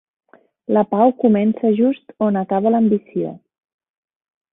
[0.77, 3.35] La pau comença just on acaba l'ambició.